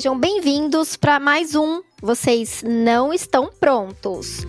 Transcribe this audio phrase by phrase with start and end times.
[0.00, 4.46] Sejam bem-vindos para mais um Vocês Não Estão Prontos.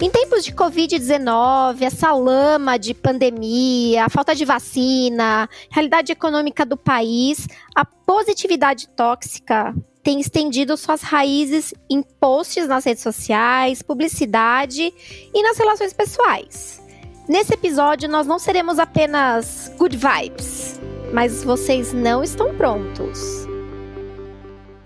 [0.00, 6.76] Em tempos de Covid-19, essa lama de pandemia, a falta de vacina, realidade econômica do
[6.76, 7.46] país,
[7.76, 14.92] a positividade tóxica tem estendido suas raízes em posts nas redes sociais, publicidade
[15.32, 16.82] e nas relações pessoais.
[17.28, 20.80] Nesse episódio, nós não seremos apenas good vibes,
[21.14, 23.47] mas vocês não estão prontos.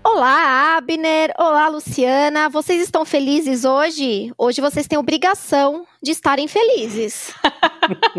[0.05, 1.33] Olá, Abner!
[1.37, 2.49] Olá, Luciana!
[2.49, 4.33] Vocês estão felizes hoje?
[4.37, 7.33] Hoje vocês têm obrigação de estarem felizes.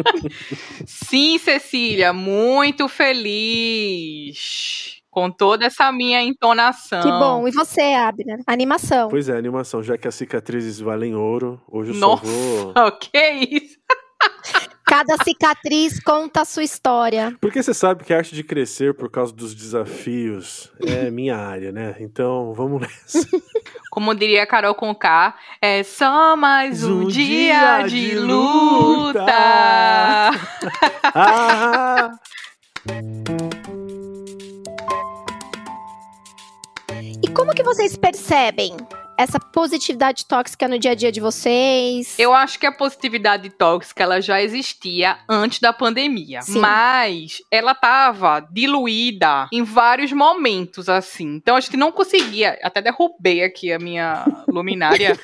[0.87, 4.33] Sim, Cecília, muito feliz.
[5.11, 7.03] Com toda essa minha entonação.
[7.03, 7.47] Que bom.
[7.47, 8.41] E você, Abner?
[8.47, 9.09] Animação.
[9.11, 9.83] Pois é, animação.
[9.83, 12.93] Já que as cicatrizes valem ouro, hoje eu Nossa, só vou.
[12.99, 13.79] que isso?
[14.97, 17.37] Cada cicatriz conta a sua história.
[17.41, 21.73] Porque você sabe que a arte de crescer por causa dos desafios é minha área,
[21.73, 21.97] né?
[21.99, 23.29] Então vamos nessa.
[23.91, 29.25] Como diria a Carol Conká, é só mais um, dia, de luta.
[31.17, 32.11] Ah!
[37.23, 38.77] E como que vocês percebem
[39.17, 42.19] essa positividade tóxica no dia a dia de vocês?
[42.19, 46.59] Eu acho que a positividade tóxica ela já existia antes da pandemia, Sim.
[46.59, 51.37] mas ela estava diluída em vários momentos assim.
[51.37, 55.19] Então a gente não conseguia, até derrubei aqui a minha luminária,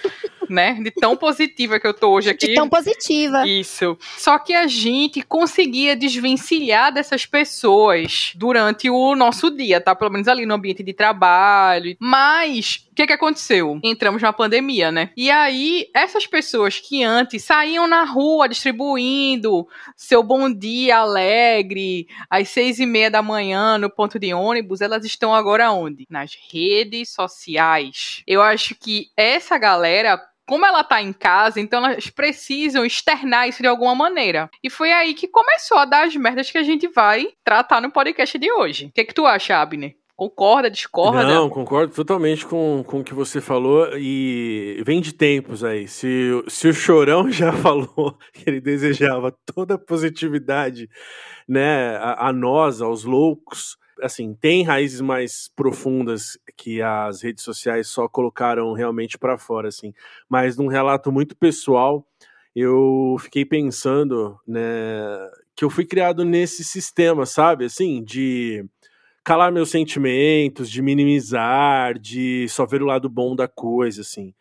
[0.48, 2.48] né, de tão positiva que eu tô hoje aqui.
[2.48, 3.46] De tão positiva.
[3.46, 3.96] Isso.
[4.18, 9.94] Só que a gente conseguia desvencilhar dessas pessoas durante o nosso dia, tá?
[9.94, 11.96] Pelo menos ali no ambiente de trabalho.
[12.00, 13.80] Mas que que aconteceu?
[13.82, 15.10] Entramos na pandemia, né?
[15.16, 19.66] E aí, essas pessoas que antes saíam na rua distribuindo
[19.96, 25.04] seu bom dia alegre às seis e meia da manhã no ponto de ônibus, elas
[25.04, 26.06] estão agora onde?
[26.10, 28.22] Nas redes sociais.
[28.26, 33.62] Eu acho que essa galera como ela tá em casa, então elas precisam externar isso
[33.62, 34.50] de alguma maneira.
[34.64, 37.92] E foi aí que começou a dar as merdas que a gente vai tratar no
[37.92, 38.86] podcast de hoje.
[38.86, 39.94] O que, que tu acha, Abner?
[40.20, 41.24] Concorda, discorda?
[41.24, 45.88] Não, concordo totalmente com, com o que você falou e vem de tempos aí.
[45.88, 50.90] Se, se o Chorão já falou que ele desejava toda a positividade,
[51.48, 57.88] né, a, a nós, aos loucos, assim, tem raízes mais profundas que as redes sociais
[57.88, 59.94] só colocaram realmente para fora, assim.
[60.28, 62.06] Mas num relato muito pessoal,
[62.54, 64.60] eu fiquei pensando, né,
[65.56, 68.68] que eu fui criado nesse sistema, sabe, assim, de
[69.24, 74.34] calar meus sentimentos, de minimizar, de só ver o lado bom da coisa, assim.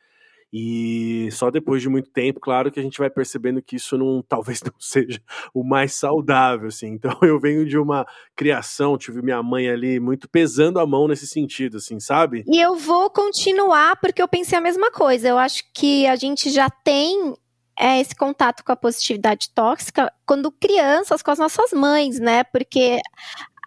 [0.51, 4.23] E só depois de muito tempo, claro que a gente vai percebendo que isso não
[4.27, 5.21] talvez não seja
[5.53, 6.87] o mais saudável, assim.
[6.87, 11.27] Então eu venho de uma criação, tive minha mãe ali muito pesando a mão nesse
[11.27, 12.43] sentido, assim, sabe?
[12.47, 15.27] E eu vou continuar porque eu pensei a mesma coisa.
[15.27, 17.35] Eu acho que a gente já tem
[17.79, 22.43] é, esse contato com a positividade tóxica quando crianças, com as nossas mães, né?
[22.43, 22.99] Porque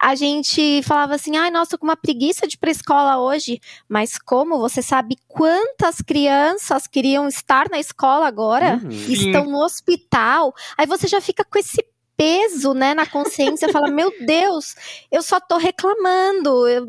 [0.03, 3.61] a gente falava assim, ai, nossa, tô com uma preguiça de ir pra escola hoje.
[3.87, 4.59] Mas como?
[4.59, 8.81] Você sabe quantas crianças queriam estar na escola agora?
[8.83, 8.89] Uhum.
[8.89, 10.53] Estão no hospital.
[10.77, 11.81] Aí você já fica com esse
[12.17, 14.75] peso, né, na consciência, fala, meu Deus,
[15.11, 16.67] eu só tô reclamando.
[16.67, 16.85] Eu,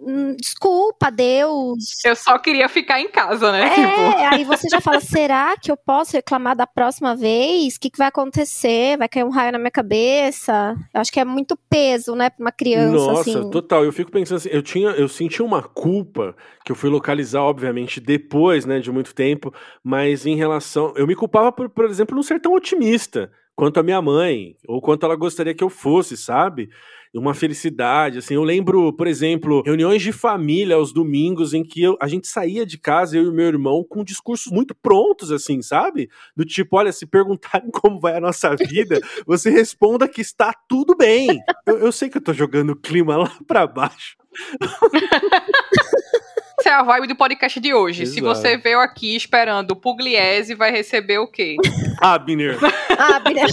[0.00, 2.04] hum, desculpa, Deus.
[2.04, 3.68] Eu só queria ficar em casa, né?
[3.68, 7.76] Tipo, É, aí você já fala, será que eu posso reclamar da próxima vez?
[7.76, 8.96] O que, que vai acontecer?
[8.96, 10.76] Vai cair um raio na minha cabeça?
[10.94, 13.50] Eu acho que é muito peso, né, pra uma criança, Nossa, assim.
[13.50, 13.84] total.
[13.84, 18.00] Eu fico pensando assim, eu tinha, eu senti uma culpa que eu fui localizar, obviamente,
[18.00, 19.52] depois, né, de muito tempo,
[19.82, 23.82] mas em relação, eu me culpava por, por exemplo, não ser tão otimista quanto a
[23.82, 26.70] minha mãe ou quanto ela gostaria que eu fosse, sabe?
[27.12, 28.34] Uma felicidade, assim.
[28.34, 32.64] Eu lembro, por exemplo, reuniões de família aos domingos em que eu- a gente saía
[32.64, 36.08] de casa, eu e meu irmão, com discursos muito prontos, assim, sabe?
[36.36, 40.94] Do tipo, olha, se perguntarem como vai a nossa vida, você responda que está tudo
[40.96, 41.26] bem.
[41.66, 44.16] Eu, eu sei que eu tô jogando o clima lá pra baixo.
[46.58, 48.04] Essa é a vibe do podcast de hoje.
[48.06, 48.34] Se Exato.
[48.34, 51.56] você veio aqui esperando o Pugliese, vai receber o quê?
[52.00, 52.58] Abner.
[53.00, 53.46] Ah, Bira-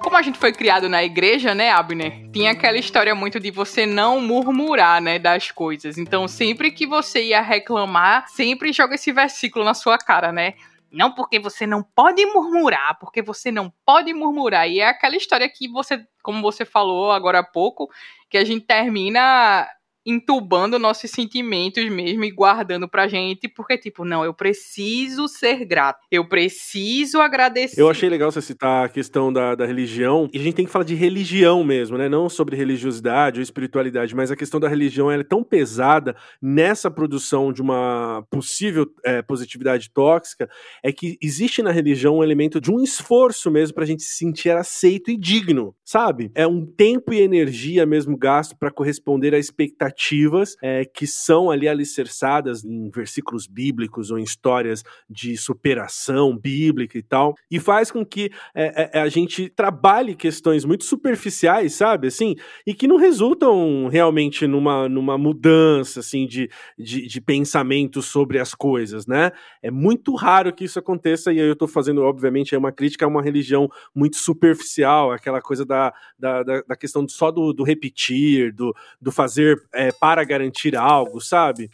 [0.00, 2.30] Como a gente foi criado na igreja, né, Abner?
[2.32, 5.98] Tinha aquela história muito de você não murmurar, né, das coisas.
[5.98, 10.54] Então, sempre que você ia reclamar, sempre joga esse versículo na sua cara, né?
[10.96, 14.66] Não porque você não pode murmurar, porque você não pode murmurar.
[14.66, 17.90] E é aquela história que você, como você falou agora há pouco,
[18.30, 19.68] que a gente termina
[20.06, 26.06] entubando nossos sentimentos mesmo e guardando pra gente, porque, tipo, não, eu preciso ser grato,
[26.12, 27.80] eu preciso agradecer.
[27.80, 30.70] Eu achei legal você citar a questão da, da religião, e a gente tem que
[30.70, 32.08] falar de religião mesmo, né?
[32.08, 36.88] Não sobre religiosidade ou espiritualidade, mas a questão da religião ela é tão pesada nessa
[36.88, 40.48] produção de uma possível é, positividade tóxica,
[40.84, 44.50] é que existe na religião um elemento de um esforço mesmo pra gente se sentir
[44.50, 46.30] aceito e digno, sabe?
[46.32, 51.50] É um tempo e energia mesmo gasto para corresponder a expectativas narrativas é, que são
[51.50, 57.90] ali alicerçadas em versículos bíblicos ou em histórias de superação bíblica e tal, e faz
[57.90, 62.34] com que é, é, a gente trabalhe questões muito superficiais, sabe, assim,
[62.66, 68.54] e que não resultam realmente numa, numa mudança, assim, de, de, de pensamento sobre as
[68.54, 69.32] coisas, né?
[69.62, 73.08] É muito raro que isso aconteça, e eu tô fazendo, obviamente, é uma crítica a
[73.08, 78.74] uma religião muito superficial, aquela coisa da, da, da questão só do, do repetir, do,
[79.00, 81.70] do fazer é, é, para garantir algo, sabe?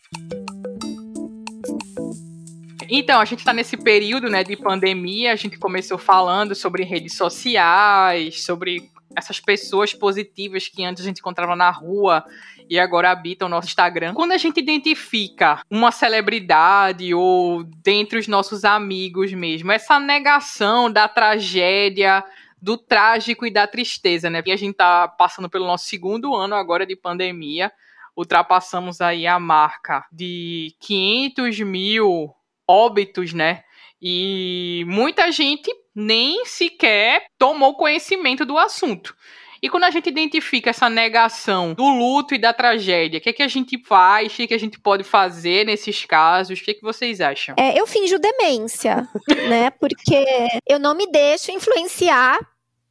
[2.89, 7.15] Então, a gente está nesse período né, de pandemia, a gente começou falando sobre redes
[7.17, 12.25] sociais, sobre essas pessoas positivas que antes a gente encontrava na rua
[12.69, 14.15] e agora habitam o nosso Instagram.
[14.15, 21.09] Quando a gente identifica uma celebridade ou dentre os nossos amigos mesmo, essa negação da
[21.09, 22.23] tragédia,
[22.61, 24.43] do trágico e da tristeza, né?
[24.47, 27.73] E a gente tá passando pelo nosso segundo ano agora de pandemia
[28.17, 32.35] ultrapassamos aí a marca de 500 mil
[32.69, 33.63] óbitos, né?
[34.01, 39.15] E muita gente nem sequer tomou conhecimento do assunto.
[39.63, 43.33] E quando a gente identifica essa negação do luto e da tragédia, o que, é
[43.33, 44.33] que a gente faz?
[44.33, 46.59] O que, é que a gente pode fazer nesses casos?
[46.59, 47.55] O que, é que vocês acham?
[47.57, 49.09] É, eu finjo demência,
[49.49, 49.71] né?
[49.71, 50.27] Porque
[50.67, 52.41] eu não me deixo influenciar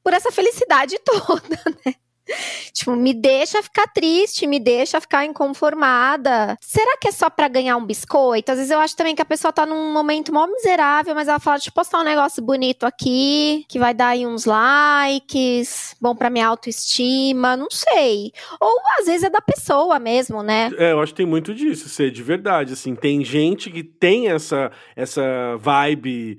[0.01, 1.94] por essa felicidade toda, né?
[2.73, 6.57] Tipo, me deixa ficar triste, me deixa ficar inconformada.
[6.62, 8.51] Será que é só para ganhar um biscoito?
[8.51, 11.39] Às vezes eu acho também que a pessoa tá num momento mó miserável, mas ela
[11.39, 16.15] fala, deixa eu postar um negócio bonito aqui, que vai dar aí uns likes, bom
[16.15, 18.31] pra minha autoestima, não sei.
[18.59, 20.71] Ou às vezes é da pessoa mesmo, né?
[20.77, 24.29] É, eu acho que tem muito disso, ser de verdade, assim, tem gente que tem
[24.29, 25.21] essa, essa
[25.57, 26.38] vibe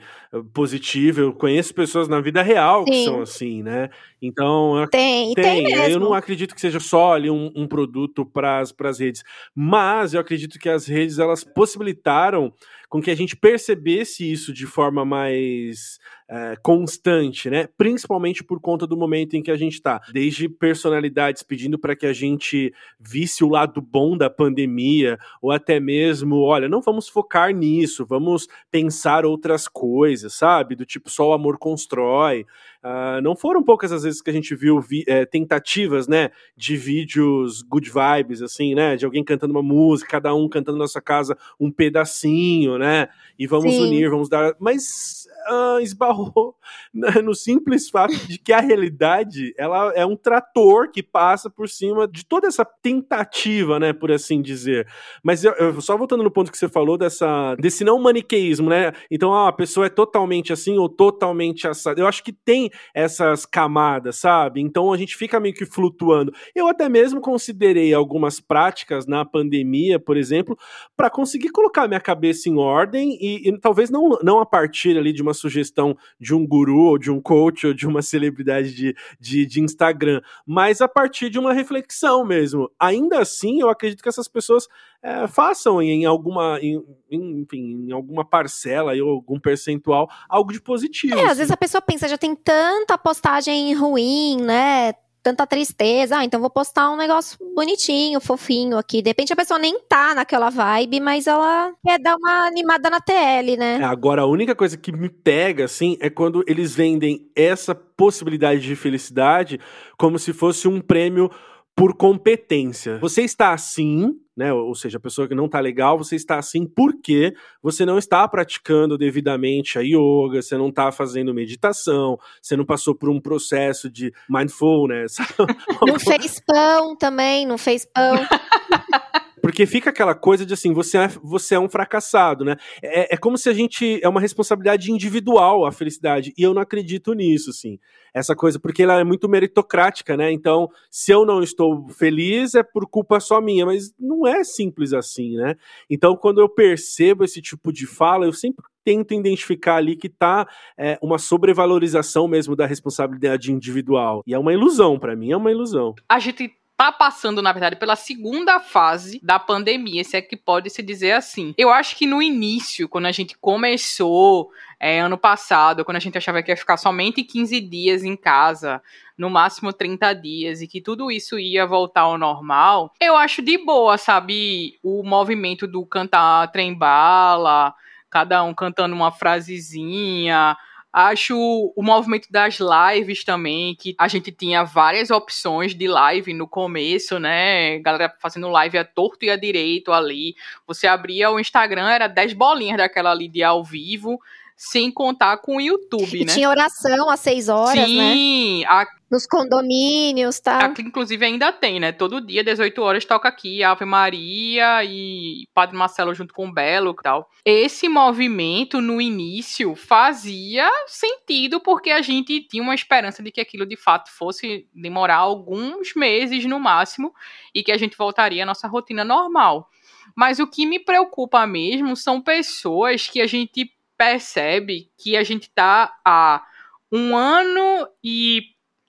[0.55, 2.90] positiva, eu conheço pessoas na vida real Sim.
[2.90, 3.90] que são assim, né?
[4.20, 8.61] Então, tem, tem, tem Eu não acredito que seja só ali um, um produto para
[8.61, 9.23] as redes,
[9.55, 12.52] mas eu acredito que as redes elas possibilitaram
[12.93, 15.99] com que a gente percebesse isso de forma mais
[16.29, 17.67] é, constante, né?
[17.79, 19.99] Principalmente por conta do momento em que a gente está.
[20.12, 25.81] Desde personalidades pedindo para que a gente visse o lado bom da pandemia, ou até
[25.81, 30.77] mesmo, olha, não vamos focar nisso, vamos pensar outras coisas, sabe?
[30.77, 32.45] Do tipo, só o amor constrói.
[32.82, 36.76] Uh, não foram poucas as vezes que a gente viu vi, é, tentativas, né, de
[36.76, 41.00] vídeos good vibes, assim, né, de alguém cantando uma música, cada um cantando na sua
[41.00, 43.08] casa um pedacinho, né,
[43.38, 43.87] e vamos Sim.
[43.87, 44.55] unir, vamos dar.
[44.58, 46.55] Mas uh, esbarrou
[47.23, 52.06] no simples fato de que a realidade ela é um trator que passa por cima
[52.06, 54.87] de toda essa tentativa, né, por assim dizer.
[55.23, 58.93] Mas eu, eu, só voltando no ponto que você falou dessa desse não maniqueísmo, né?
[59.11, 62.00] Então ah, a pessoa é totalmente assim ou totalmente assada.
[62.00, 64.61] Eu acho que tem essas camadas, sabe?
[64.61, 66.32] Então a gente fica meio que flutuando.
[66.55, 70.57] Eu até mesmo considerei algumas práticas na pandemia, por exemplo,
[70.97, 75.12] para conseguir colocar minha cabeça em ordem e, e talvez não, não a partir ali
[75.12, 78.97] de uma sugestão de um guru ou de um coach ou de uma celebridade de,
[79.21, 82.69] de, de Instagram, mas a partir de uma reflexão mesmo.
[82.79, 84.67] Ainda assim, eu acredito que essas pessoas
[85.00, 91.19] é, façam em alguma, em, enfim, em alguma parcela ou algum percentual algo de positivo.
[91.19, 94.95] É, às vezes a pessoa pensa, já tem tanta postagem ruim, né?
[95.23, 99.00] Tanta tristeza, ah, então vou postar um negócio bonitinho, fofinho aqui.
[99.00, 103.00] De repente a pessoa nem tá naquela vibe, mas ela quer dar uma animada na
[103.00, 103.79] TL, né?
[103.81, 108.61] É, agora, a única coisa que me pega, assim, é quando eles vendem essa possibilidade
[108.61, 109.61] de felicidade
[109.97, 111.31] como se fosse um prêmio
[111.75, 112.99] por competência.
[112.99, 114.53] Você está assim, né?
[114.53, 118.27] Ou seja, a pessoa que não está legal, você está assim porque você não está
[118.27, 123.91] praticando devidamente a yoga, você não está fazendo meditação, você não passou por um processo
[123.91, 125.17] de mindfulness.
[125.87, 128.15] Não fez pão também, não fez pão.
[129.42, 132.54] Porque fica aquela coisa de assim, você é, você é um fracassado, né?
[132.80, 133.99] É, é como se a gente.
[134.00, 136.32] É uma responsabilidade individual a felicidade.
[136.38, 137.78] E eu não acredito nisso, assim.
[138.14, 140.30] Essa coisa, porque ela é muito meritocrática, né?
[140.30, 143.66] Então, se eu não estou feliz, é por culpa só minha.
[143.66, 145.56] Mas não é simples assim, né?
[145.90, 150.46] Então, quando eu percebo esse tipo de fala, eu sempre tento identificar ali que tá
[150.78, 154.22] é, uma sobrevalorização mesmo da responsabilidade individual.
[154.26, 155.94] E é uma ilusão, para mim, é uma ilusão.
[156.08, 160.71] A gente tá passando, na verdade, pela segunda fase da pandemia, se é que pode
[160.71, 161.55] se dizer assim.
[161.57, 164.50] Eu acho que no início, quando a gente começou
[164.81, 168.83] é, ano passado, quando a gente achava que ia ficar somente 15 dias em casa,
[169.17, 173.57] no máximo 30 dias, e que tudo isso ia voltar ao normal, eu acho de
[173.59, 174.79] boa, sabe?
[174.83, 177.75] O movimento do cantar trem-bala,
[178.11, 180.57] cada um cantando uma frasezinha
[180.92, 181.37] Acho
[181.75, 187.18] o movimento das lives também, que a gente tinha várias opções de live no começo,
[187.18, 187.78] né?
[187.78, 190.34] Galera fazendo live a torto e a direito ali.
[190.66, 194.20] Você abria o Instagram, era 10 bolinhas daquela ali de ao vivo
[194.56, 196.32] sem contar com o YouTube, e né?
[196.32, 198.12] Tinha oração às seis horas, Sim, né?
[198.12, 198.64] Sim,
[199.12, 200.61] nos condomínios, tá?
[200.61, 201.92] Aqui, inclusive, ainda tem, né?
[201.92, 206.97] Todo dia, 18 horas, toca aqui Ave Maria e Padre Marcelo junto com o Belo
[206.99, 207.28] e tal.
[207.44, 213.66] Esse movimento, no início, fazia sentido porque a gente tinha uma esperança de que aquilo,
[213.66, 217.12] de fato, fosse demorar alguns meses no máximo
[217.54, 219.68] e que a gente voltaria à nossa rotina normal.
[220.16, 225.44] Mas o que me preocupa mesmo são pessoas que a gente percebe que a gente
[225.44, 226.44] está há
[226.90, 228.42] um ano e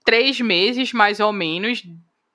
[0.05, 1.83] três meses, mais ou menos,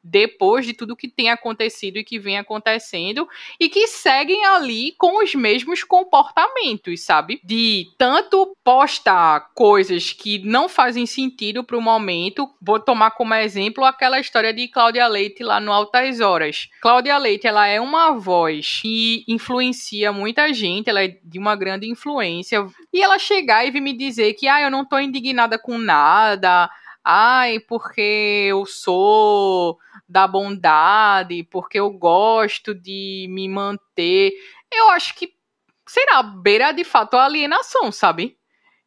[0.02, 3.28] depois de tudo que tem acontecido e que vem acontecendo
[3.58, 7.40] e que seguem ali com os mesmos comportamentos, sabe?
[7.44, 12.48] De tanto postar coisas que não fazem sentido para o momento.
[12.60, 16.68] Vou tomar como exemplo aquela história de Cláudia Leite lá no Altas Horas.
[16.80, 21.88] Cláudia Leite, ela é uma voz que influencia muita gente, ela é de uma grande
[21.88, 22.66] influência.
[22.92, 26.70] E ela chegar e vir me dizer que, ah, eu não tô indignada com nada,
[27.04, 29.78] ai, porque eu sou
[30.08, 34.32] da bondade, porque eu gosto de me manter.
[34.72, 35.34] Eu acho que,
[35.86, 38.36] será, beira de fato a alienação, sabe?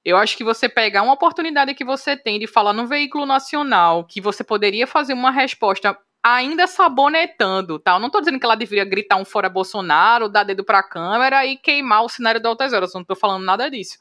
[0.04, 4.04] Eu acho que você pegar uma oportunidade que você tem de falar no veículo nacional,
[4.04, 7.94] que você poderia fazer uma resposta ainda sabonetando, tá?
[7.94, 11.46] Eu não tô dizendo que ela deveria gritar um fora Bolsonaro, dar dedo pra câmera
[11.46, 13.98] e queimar o cenário da Altas Horas, eu não tô falando nada disso.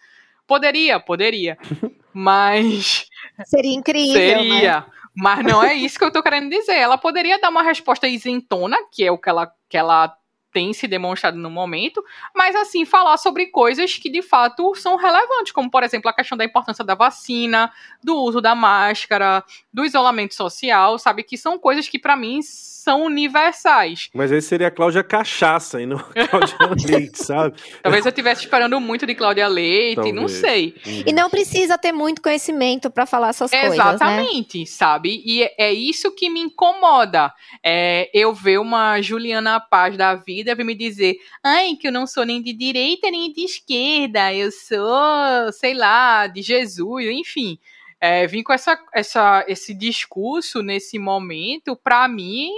[0.47, 1.59] Poderia, poderia.
[2.13, 3.07] Mas.
[3.45, 4.15] Seria incrível.
[4.15, 4.81] Seria.
[4.81, 4.87] Né?
[5.21, 6.77] Mas não é isso que eu tô querendo dizer.
[6.77, 10.17] Ela poderia dar uma resposta isentona, que é o que ela, que ela
[10.53, 12.03] tem se demonstrado no momento,
[12.35, 16.37] mas assim, falar sobre coisas que de fato são relevantes, como por exemplo a questão
[16.37, 21.23] da importância da vacina, do uso da máscara, do isolamento social, sabe?
[21.23, 24.09] Que são coisas que para mim são universais.
[24.15, 26.27] Mas aí seria a Cláudia Cachaça e não a
[26.57, 27.55] Cláudia Leite, sabe?
[27.83, 30.15] Talvez eu estivesse esperando muito de Cláudia Leite, Talvez.
[30.15, 30.75] não sei.
[30.87, 31.03] Uhum.
[31.07, 34.17] E não precisa ter muito conhecimento para falar essas Exatamente, coisas, né?
[34.17, 35.23] Exatamente, sabe?
[35.25, 37.33] E é, é isso que me incomoda.
[37.63, 42.07] É, eu ver uma Juliana Paz da vida vir me dizer, ai, que eu não
[42.07, 47.59] sou nem de direita nem de esquerda, eu sou, sei lá, de Jesus, enfim
[48.01, 52.49] é, vir com essa, essa, esse discurso nesse momento, para mim,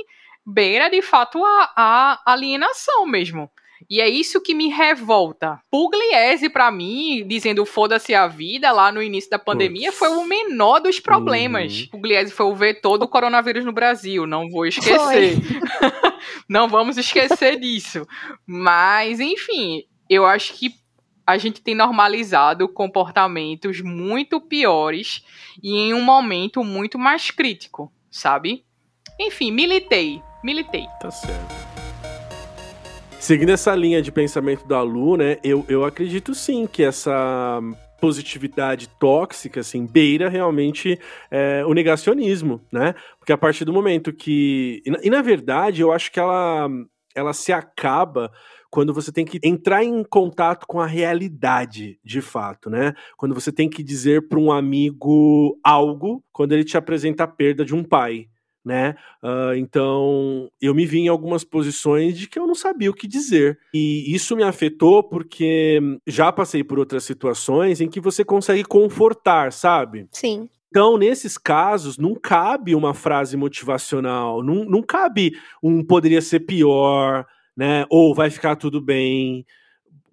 [0.46, 3.50] beira de fato a, a alienação mesmo.
[3.90, 5.60] E é isso que me revolta.
[5.68, 9.98] Pugliese, para mim, dizendo foda-se a vida lá no início da pandemia, Puts.
[9.98, 11.80] foi o menor dos problemas.
[11.80, 11.88] Uhum.
[11.90, 15.36] Pugliese foi o vetor do coronavírus no Brasil, não vou esquecer.
[16.48, 18.06] não vamos esquecer disso.
[18.46, 20.74] Mas, enfim, eu acho que
[21.26, 25.24] a gente tem normalizado comportamentos muito piores
[25.62, 28.64] e em um momento muito mais crítico, sabe?
[29.18, 30.86] Enfim, militei, militei.
[31.00, 31.72] Tá certo.
[33.18, 37.60] Seguindo essa linha de pensamento da Lu, né, eu, eu acredito sim que essa
[38.00, 40.98] positividade tóxica, assim, beira realmente
[41.30, 42.96] é, o negacionismo, né?
[43.22, 44.82] Porque a partir do momento que.
[44.84, 46.68] E, e na verdade, eu acho que ela,
[47.14, 48.32] ela se acaba
[48.68, 52.94] quando você tem que entrar em contato com a realidade, de fato, né?
[53.16, 57.64] Quando você tem que dizer para um amigo algo quando ele te apresenta a perda
[57.64, 58.26] de um pai,
[58.64, 58.96] né?
[59.22, 63.06] Uh, então eu me vi em algumas posições de que eu não sabia o que
[63.06, 63.56] dizer.
[63.72, 69.52] E isso me afetou porque já passei por outras situações em que você consegue confortar,
[69.52, 70.08] sabe?
[70.10, 70.48] Sim.
[70.72, 77.26] Então, nesses casos, não cabe uma frase motivacional, não, não cabe um poderia ser pior,
[77.54, 77.84] né?
[77.90, 79.44] Ou vai ficar tudo bem.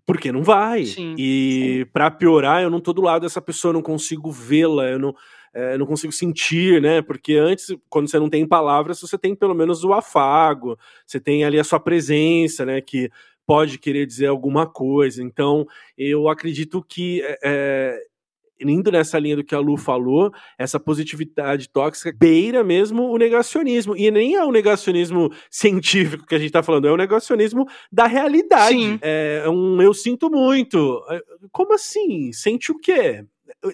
[0.06, 0.84] Porque não vai.
[0.84, 4.90] Sim, e para piorar, eu não tô do lado dessa pessoa, eu não consigo vê-la,
[4.90, 5.16] eu não,
[5.54, 7.02] é, não consigo sentir, né?
[7.02, 11.46] Porque antes, quando você não tem palavras, você tem pelo menos o afago, você tem
[11.46, 12.82] ali a sua presença, né?
[12.82, 13.10] Que
[13.46, 15.24] pode querer dizer alguma coisa.
[15.24, 15.66] Então,
[15.98, 17.98] eu acredito que é,
[18.62, 23.96] indo nessa linha do que a Lu falou, essa positividade tóxica beira mesmo o negacionismo.
[23.96, 28.06] E nem é o negacionismo científico que a gente tá falando, é o negacionismo da
[28.08, 28.76] realidade.
[28.76, 29.00] Sim.
[29.02, 31.04] É um eu sinto muito.
[31.10, 32.32] É, como assim?
[32.34, 33.26] Sente o quê?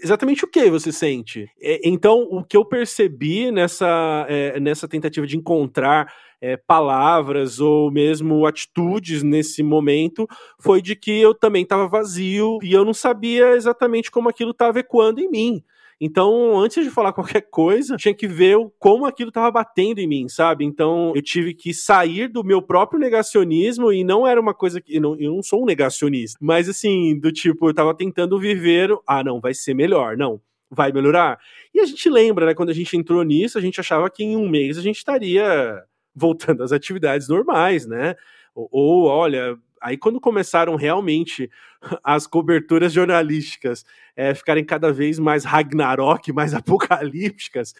[0.01, 1.49] Exatamente o que você sente.
[1.61, 7.91] É, então, o que eu percebi nessa, é, nessa tentativa de encontrar é, palavras ou
[7.91, 10.27] mesmo atitudes nesse momento
[10.59, 14.79] foi de que eu também estava vazio e eu não sabia exatamente como aquilo estava
[14.79, 15.63] ecoando em mim.
[15.99, 20.27] Então, antes de falar qualquer coisa, tinha que ver como aquilo estava batendo em mim,
[20.27, 20.65] sabe?
[20.65, 24.95] Então, eu tive que sair do meu próprio negacionismo e não era uma coisa que.
[24.95, 28.89] Eu não, eu não sou um negacionista, mas assim, do tipo, eu estava tentando viver.
[29.07, 30.17] Ah, não, vai ser melhor.
[30.17, 31.39] Não, vai melhorar.
[31.73, 32.53] E a gente lembra, né?
[32.53, 35.83] Quando a gente entrou nisso, a gente achava que em um mês a gente estaria
[36.13, 38.15] voltando às atividades normais, né?
[38.53, 41.49] Ou, ou olha, Aí, quando começaram realmente
[42.03, 47.73] as coberturas jornalísticas é, ficarem cada vez mais Ragnarok, mais apocalípticas,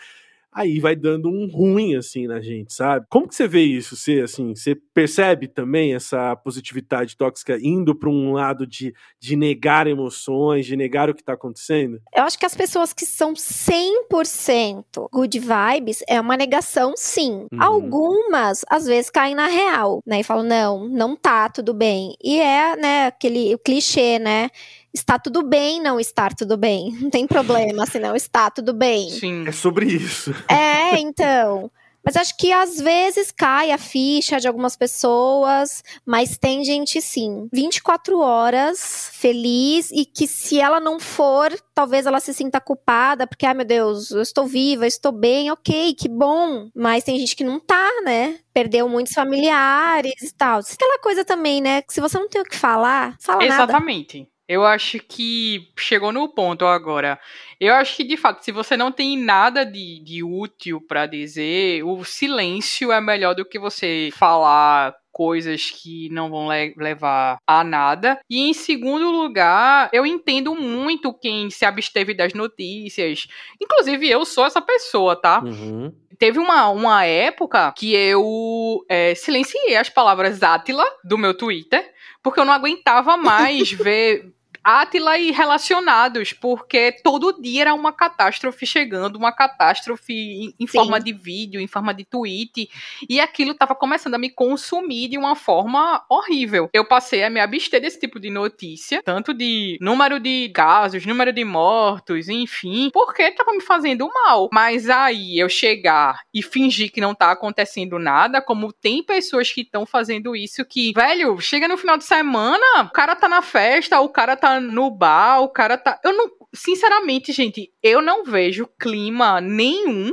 [0.55, 3.05] aí vai dando um ruim, assim, na gente, sabe?
[3.09, 3.97] Como que você vê isso?
[3.97, 9.85] Você, assim, você percebe também essa positividade tóxica indo para um lado de, de negar
[9.85, 11.99] emoções, de negar o que está acontecendo?
[12.15, 17.47] Eu acho que as pessoas que são 100% good vibes é uma negação, sim.
[17.51, 17.61] Uhum.
[17.61, 20.21] Algumas, às vezes, caem na real, né?
[20.21, 22.15] E falam, não, não tá tudo bem.
[22.23, 24.49] E é, né, aquele clichê, né?
[24.95, 26.91] Está tudo bem não estar tudo bem.
[26.99, 29.09] Não tem problema se não está tudo bem.
[29.09, 29.47] Sim.
[29.47, 30.33] É sobre isso.
[30.49, 31.69] É, então.
[32.05, 37.49] Mas acho que às vezes cai a ficha de algumas pessoas, mas tem gente sim,
[37.51, 43.43] 24 horas feliz e que se ela não for, talvez ela se sinta culpada, porque,
[43.43, 46.69] ai ah, meu Deus, eu estou viva, eu estou bem, ok, que bom.
[46.75, 48.37] Mas tem gente que não tá, né?
[48.53, 50.59] Perdeu muitos familiares e tal.
[50.59, 51.81] Aquela coisa também, né?
[51.81, 53.49] Que se você não tem o que falar, fala Exatamente.
[53.49, 53.63] nada.
[53.63, 54.34] Exatamente.
[54.47, 57.19] Eu acho que chegou no ponto agora.
[57.59, 61.83] Eu acho que, de fato, se você não tem nada de, de útil para dizer,
[61.83, 67.63] o silêncio é melhor do que você falar coisas que não vão le levar a
[67.63, 68.19] nada.
[68.29, 73.25] E em segundo lugar, eu entendo muito quem se absteve das notícias.
[73.59, 75.41] Inclusive, eu sou essa pessoa, tá?
[75.41, 75.91] Uhum.
[76.19, 82.39] Teve uma, uma época que eu é, silenciei as palavras Átila do meu Twitter porque
[82.39, 84.33] eu não aguentava mais ver
[84.65, 90.99] Átila e relacionados, porque todo dia era uma catástrofe chegando, uma catástrofe em, em forma
[90.99, 92.67] de vídeo, em forma de tweet,
[93.07, 96.67] e aquilo estava começando a me consumir de uma forma horrível.
[96.73, 101.31] Eu passei a me abster desse tipo de notícia, tanto de número de casos, número
[101.31, 104.49] de mortos, enfim, porque estava me fazendo mal.
[104.51, 109.61] Mas aí eu chegar e fingir que não tá acontecendo nada, como tem pessoas que
[109.61, 113.99] estão fazendo isso que, velho, chega no final de semana, o cara tá na festa,
[113.99, 115.99] o cara tá no bar, o cara tá.
[116.03, 116.29] Eu não.
[116.53, 120.11] Sinceramente, gente, eu não vejo clima nenhum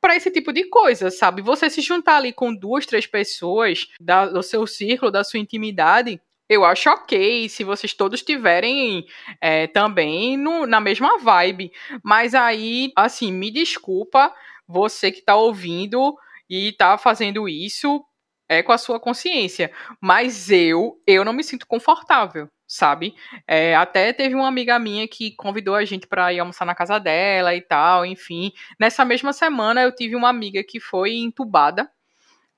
[0.00, 1.40] para esse tipo de coisa, sabe?
[1.40, 6.20] Você se juntar ali com duas, três pessoas da, do seu círculo, da sua intimidade,
[6.48, 9.06] eu acho ok se vocês todos tiverem
[9.40, 11.72] é, também no, na mesma vibe.
[12.02, 14.30] Mas aí, assim, me desculpa,
[14.68, 16.14] você que tá ouvindo
[16.50, 18.04] e tá fazendo isso
[18.46, 19.72] é com a sua consciência.
[20.00, 23.14] Mas eu, eu não me sinto confortável sabe?
[23.46, 26.98] É, até teve uma amiga minha que convidou a gente para ir almoçar na casa
[26.98, 28.52] dela e tal, enfim.
[28.78, 31.88] Nessa mesma semana eu tive uma amiga que foi entubada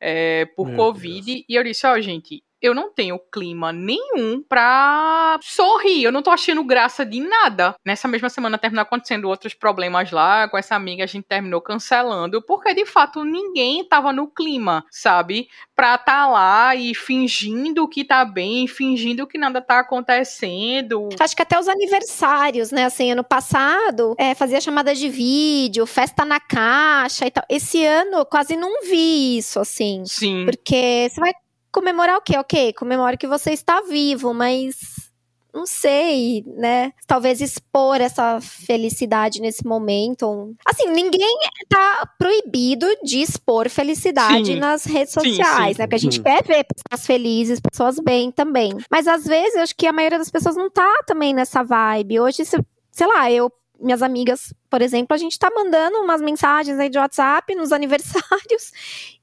[0.00, 1.44] é, por Meu Covid Deus.
[1.48, 6.04] e eu disse, ó, oh, gente, eu não tenho clima nenhum pra sorrir.
[6.04, 7.74] Eu não tô achando graça de nada.
[7.84, 10.48] Nessa mesma semana terminou acontecendo outros problemas lá.
[10.48, 12.42] Com essa amiga a gente terminou cancelando.
[12.42, 15.48] Porque de fato ninguém tava no clima, sabe?
[15.74, 21.08] Pra tá lá e fingindo que tá bem, fingindo que nada tá acontecendo.
[21.18, 22.84] Acho que até os aniversários, né?
[22.84, 27.44] Assim, ano passado, é, fazia chamada de vídeo, festa na caixa e tal.
[27.48, 30.02] Esse ano eu quase não vi isso, assim.
[30.06, 30.44] Sim.
[30.44, 31.32] Porque você vai
[31.76, 32.38] comemorar o quê?
[32.38, 35.10] Ok, comemora que você está vivo, mas
[35.52, 36.90] não sei, né?
[37.06, 40.54] Talvez expor essa felicidade nesse momento.
[40.64, 41.36] Assim, ninguém
[41.68, 44.56] tá proibido de expor felicidade sim.
[44.56, 45.78] nas redes sociais, sim, sim.
[45.80, 45.86] né?
[45.86, 46.24] Porque a gente uhum.
[46.24, 48.72] quer ver pessoas felizes, pessoas bem também.
[48.90, 52.20] Mas às vezes eu acho que a maioria das pessoas não tá também nessa vibe.
[52.20, 56.88] Hoje, sei lá, eu minhas amigas, por exemplo, a gente tá mandando umas mensagens aí
[56.88, 58.72] de WhatsApp nos aniversários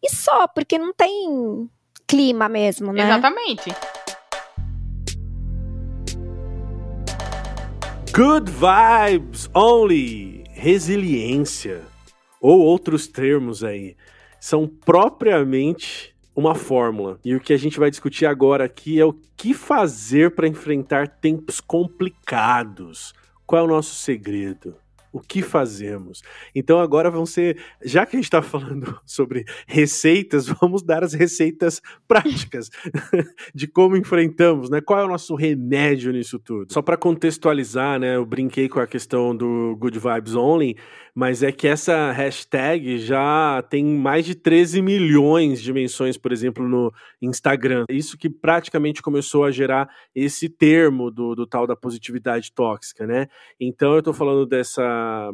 [0.01, 1.67] e só, porque não tem
[2.07, 3.03] clima mesmo, né?
[3.03, 3.73] Exatamente.
[8.13, 10.43] Good vibes only.
[10.51, 11.81] Resiliência.
[12.39, 13.95] Ou outros termos aí.
[14.39, 17.19] São propriamente uma fórmula.
[17.23, 21.07] E o que a gente vai discutir agora aqui é o que fazer para enfrentar
[21.07, 23.13] tempos complicados.
[23.45, 24.75] Qual é o nosso segredo?
[25.13, 26.23] O que fazemos.
[26.55, 31.13] Então agora vão ser, já que a gente está falando sobre receitas, vamos dar as
[31.13, 32.71] receitas práticas
[33.53, 34.81] de como enfrentamos, né?
[34.81, 36.73] Qual é o nosso remédio nisso tudo?
[36.73, 38.15] Só para contextualizar, né?
[38.15, 40.75] Eu brinquei com a questão do Good Vibes Only,
[41.13, 46.67] mas é que essa hashtag já tem mais de 13 milhões de menções, por exemplo,
[46.67, 47.85] no Instagram.
[47.87, 53.27] Isso que praticamente começou a gerar esse termo do, do tal da positividade tóxica, né?
[53.59, 54.47] Então eu estou falando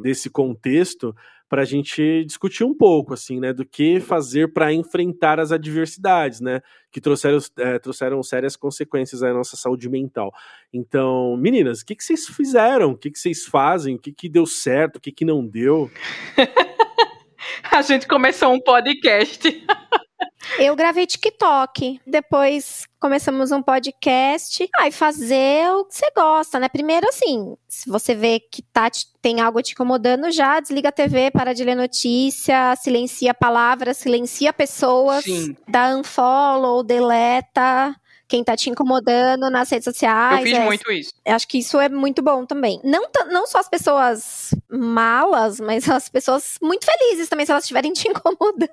[0.01, 1.15] desse contexto
[1.49, 6.39] para a gente discutir um pouco, assim, né, do que fazer para enfrentar as adversidades,
[6.39, 10.31] né, que trouxeram, é, trouxeram sérias consequências à nossa saúde mental.
[10.71, 12.91] Então, meninas, o que, que vocês fizeram?
[12.91, 13.95] O que, que vocês fazem?
[13.95, 14.97] O que, que deu certo?
[14.97, 15.89] O que, que não deu?
[17.71, 19.49] a gente começou um podcast.
[20.57, 24.69] Eu gravei TikTok, depois começamos um podcast.
[24.79, 26.69] Aí ah, fazer o que você gosta, né?
[26.69, 28.89] Primeiro, assim, se você vê que tá,
[29.21, 34.53] tem algo te incomodando, já desliga a TV, para de ler notícia, silencia palavras, silencia
[34.53, 35.55] pessoas, Sim.
[35.67, 37.95] dá unfollow, deleta
[38.29, 40.39] quem tá te incomodando nas redes sociais.
[40.39, 41.13] Eu fiz é, muito isso.
[41.25, 42.79] Acho que isso é muito bom também.
[42.83, 47.91] Não, não só as pessoas malas, mas as pessoas muito felizes também, se elas estiverem
[47.91, 48.69] te incomodando.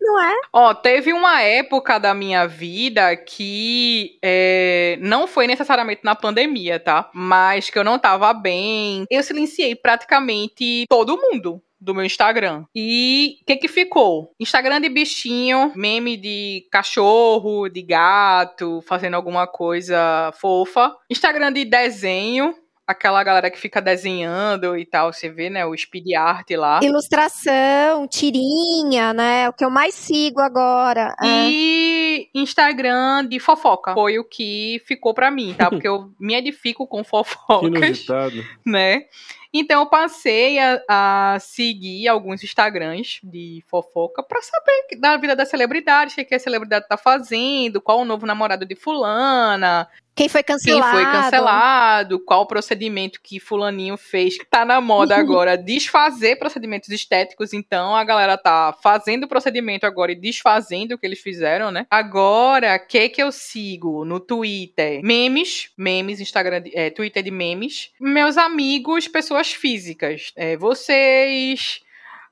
[0.00, 0.34] Não é?
[0.52, 7.10] Ó, teve uma época da minha vida que é, não foi necessariamente na pandemia, tá?
[7.12, 9.04] Mas que eu não tava bem.
[9.10, 12.64] Eu silenciei praticamente todo mundo do meu Instagram.
[12.74, 14.32] E o que que ficou?
[14.40, 20.94] Instagram de bichinho, meme de cachorro, de gato, fazendo alguma coisa fofa.
[21.10, 22.54] Instagram de desenho,
[22.86, 26.80] aquela galera que fica desenhando e tal, você vê, né, o speed art lá.
[26.82, 31.14] Ilustração, tirinha, né, o que eu mais sigo agora.
[31.20, 31.26] É.
[31.26, 31.95] E é.
[32.40, 37.02] Instagram de fofoca, foi o que ficou para mim, tá, porque eu me edifico com
[37.02, 39.04] fofocas, que né,
[39.52, 45.46] então eu passei a, a, seguir alguns Instagrams de fofoca para saber da vida da
[45.46, 50.42] celebridade, o que a celebridade tá fazendo, qual o novo namorado de fulana, quem foi
[50.42, 50.96] cancelado?
[50.96, 52.20] Quem foi cancelado?
[52.20, 54.38] Qual procedimento que fulaninho fez?
[54.38, 59.84] Que tá na moda agora desfazer procedimentos estéticos, então a galera tá fazendo o procedimento
[59.84, 61.86] agora e desfazendo o que eles fizeram, né?
[61.90, 65.02] Agora, o que que eu sigo no Twitter?
[65.04, 67.90] Memes, memes, Instagram, é, Twitter de memes.
[68.00, 70.32] Meus amigos, pessoas físicas.
[70.34, 71.82] É, vocês,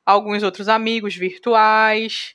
[0.06, 2.34] alguns outros amigos virtuais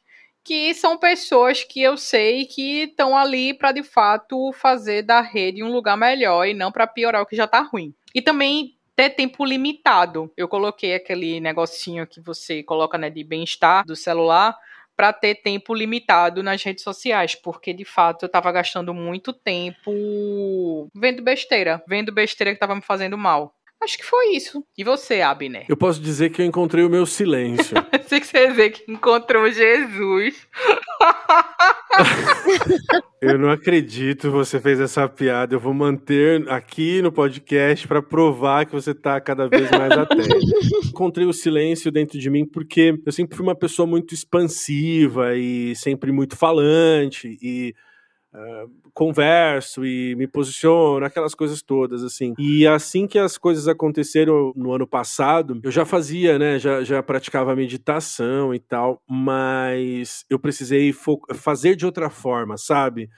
[0.49, 5.61] que são pessoas que eu sei que estão ali para de fato fazer da rede
[5.61, 7.93] um lugar melhor e não para piorar o que já está ruim.
[8.15, 10.33] E também ter tempo limitado.
[10.35, 14.57] Eu coloquei aquele negocinho que você coloca né, de bem-estar do celular
[14.97, 20.89] para ter tempo limitado nas redes sociais, porque de fato eu estava gastando muito tempo
[20.95, 23.53] vendo besteira, vendo besteira que estava me fazendo mal.
[23.81, 24.61] Acho que foi isso.
[24.77, 25.65] E você, Abner?
[25.69, 27.77] Eu posso dizer que eu encontrei o meu silêncio.
[28.07, 30.35] Sei que você ia dizer que encontrou Jesus.
[33.21, 35.55] eu não acredito você fez essa piada.
[35.55, 40.37] Eu vou manter aqui no podcast para provar que você tá cada vez mais atento.
[40.87, 45.73] Encontrei o silêncio dentro de mim porque eu sempre fui uma pessoa muito expansiva e
[45.75, 47.73] sempre muito falante e
[48.31, 52.35] Uh, converso e me posiciono, aquelas coisas todas, assim.
[52.37, 57.01] E assim que as coisas aconteceram no ano passado, eu já fazia, né, já, já
[57.01, 60.93] praticava meditação e tal, mas eu precisei
[61.33, 63.09] fazer de outra forma, sabe?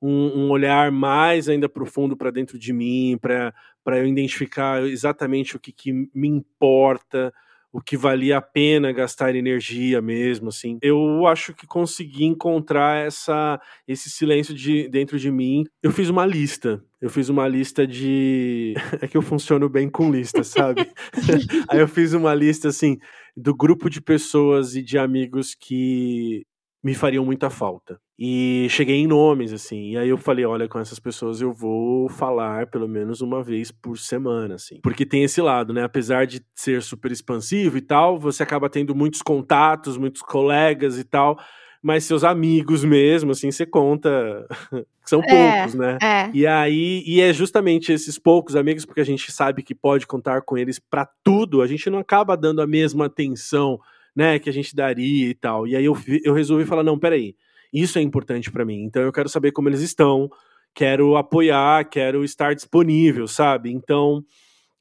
[0.00, 3.52] Um, um olhar mais ainda profundo para dentro de mim, para
[3.98, 7.34] eu identificar exatamente o que, que me importa,
[7.72, 10.78] o que valia a pena gastar energia mesmo, assim.
[10.82, 13.58] Eu acho que consegui encontrar essa
[13.88, 15.64] esse silêncio de dentro de mim.
[15.82, 16.84] Eu fiz uma lista.
[17.00, 20.86] Eu fiz uma lista de é que eu funciono bem com listas, sabe?
[21.68, 22.98] Aí eu fiz uma lista assim
[23.36, 26.44] do grupo de pessoas e de amigos que
[26.82, 28.00] me fariam muita falta.
[28.18, 29.90] E cheguei em nomes, assim.
[29.90, 33.70] E aí eu falei: olha, com essas pessoas eu vou falar pelo menos uma vez
[33.70, 34.80] por semana, assim.
[34.82, 35.84] Porque tem esse lado, né?
[35.84, 41.04] Apesar de ser super expansivo e tal, você acaba tendo muitos contatos, muitos colegas e
[41.04, 41.38] tal.
[41.80, 44.46] Mas seus amigos mesmo, assim, você conta.
[45.04, 45.98] são é, poucos, né?
[46.00, 46.30] É.
[46.32, 50.42] E aí, e é justamente esses poucos amigos, porque a gente sabe que pode contar
[50.42, 53.80] com eles para tudo, a gente não acaba dando a mesma atenção
[54.14, 55.66] né, que a gente daria e tal.
[55.66, 57.34] E aí eu, eu resolvi falar, não, peraí,
[57.72, 58.82] isso é importante para mim.
[58.84, 60.30] Então eu quero saber como eles estão,
[60.74, 63.70] quero apoiar, quero estar disponível, sabe?
[63.72, 64.24] Então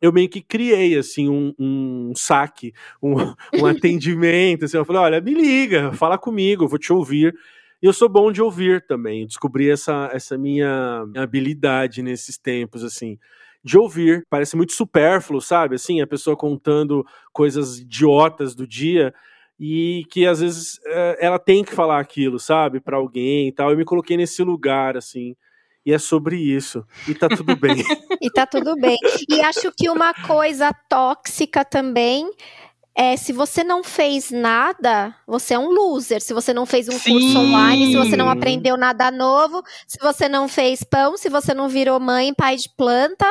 [0.02, 3.14] eu meio que criei assim um, um saque, um,
[3.62, 4.66] um atendimento.
[4.66, 7.34] Assim, eu falei, olha, me liga, fala comigo, eu vou te ouvir.
[7.82, 9.26] E eu sou bom de ouvir também.
[9.26, 13.18] Descobri essa, essa minha habilidade nesses tempos, assim
[13.64, 14.26] de ouvir.
[14.30, 15.76] Parece muito supérfluo, sabe?
[15.76, 19.14] Assim, a pessoa contando coisas idiotas do dia
[19.60, 23.70] e que às vezes é, ela tem que falar aquilo, sabe, para alguém e tal.
[23.70, 25.36] Eu me coloquei nesse lugar, assim.
[25.86, 26.86] E é sobre isso.
[27.08, 27.76] E tá tudo bem.
[28.22, 28.98] e tá tudo bem.
[29.30, 32.30] E acho que uma coisa tóxica também
[33.02, 36.22] é, se você não fez nada, você é um loser.
[36.22, 37.14] Se você não fez um Sim.
[37.14, 41.52] curso online, se você não aprendeu nada novo, se você não fez pão, se você
[41.52, 43.26] não virou mãe, pai de planta,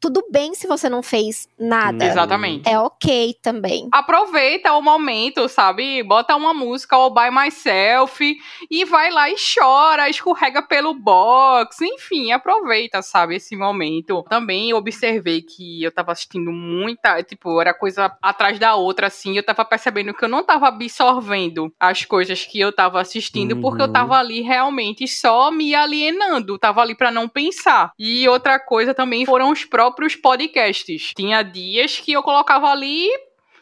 [0.00, 2.04] tudo bem se você não fez nada.
[2.04, 2.68] Exatamente.
[2.68, 3.88] É ok também.
[3.90, 6.02] Aproveita o momento, sabe?
[6.02, 8.36] Bota uma música All By Myself
[8.70, 11.80] e vai lá e chora, escorrega pelo box.
[11.80, 14.22] Enfim, aproveita, sabe, esse momento.
[14.28, 19.36] Também observei que eu tava assistindo muita, tipo, era coisa atrás da outra, assim.
[19.36, 23.60] Eu tava percebendo que eu não tava absorvendo as coisas que eu tava assistindo, uhum.
[23.62, 26.58] porque eu tava ali realmente só me alienando.
[26.58, 27.92] Tava ali para não pensar.
[27.98, 31.12] E outra coisa também foram os próprios próprios podcasts.
[31.16, 33.08] Tinha dias que eu colocava ali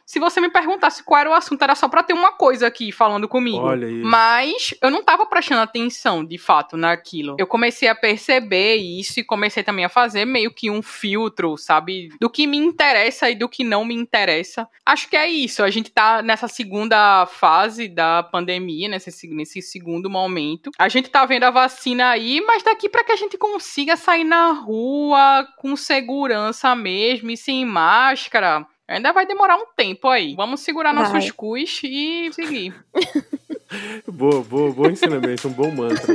[0.07, 2.93] se você me perguntasse qual era o assunto, era só para ter uma coisa aqui
[2.93, 3.65] falando comigo.
[3.65, 4.07] Olha isso.
[4.07, 7.37] Mas eu não tava prestando atenção, de fato, naquilo.
[7.39, 12.11] Eu comecei a perceber isso e comecei também a fazer meio que um filtro, sabe?
[12.21, 14.69] Do que me interessa e do que não me interessa.
[14.85, 15.63] Acho que é isso.
[15.63, 20.71] A gente tá nessa segunda fase da pandemia, nesse, nesse segundo momento.
[20.79, 24.25] A gente tá vendo a vacina aí, mas daqui para que a gente consiga sair
[24.25, 30.35] na rua com segurança mesmo e sem máscara Ainda vai demorar um tempo aí.
[30.35, 31.05] Vamos segurar vai.
[31.05, 32.75] nossos cus e seguir.
[34.07, 36.15] boa, boa, bom ensinamento, um bom mantra.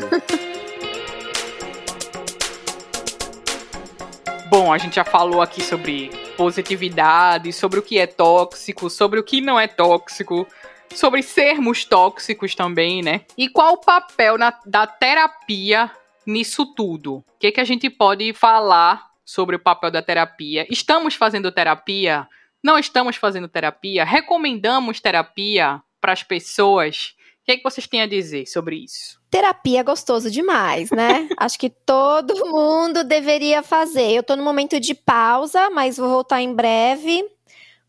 [4.49, 9.23] Bom, a gente já falou aqui sobre positividade, sobre o que é tóxico, sobre o
[9.23, 10.47] que não é tóxico,
[10.93, 13.21] sobre sermos tóxicos também, né?
[13.35, 15.89] E qual o papel na, da terapia
[16.23, 17.15] nisso tudo?
[17.15, 20.67] O que, que a gente pode falar sobre o papel da terapia?
[20.69, 22.27] Estamos fazendo terapia?
[22.63, 27.15] Não estamos fazendo terapia, recomendamos terapia para as pessoas.
[27.41, 29.19] O que, é que vocês têm a dizer sobre isso?
[29.29, 31.27] Terapia é gostoso demais, né?
[31.37, 34.11] Acho que todo mundo deveria fazer.
[34.11, 37.25] Eu tô no momento de pausa, mas vou voltar em breve